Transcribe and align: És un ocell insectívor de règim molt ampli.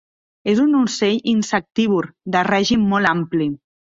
És 0.53 0.61
un 0.63 0.71
ocell 0.79 1.19
insectívor 1.33 2.09
de 2.37 2.43
règim 2.49 2.87
molt 2.95 3.13
ampli. 3.13 3.51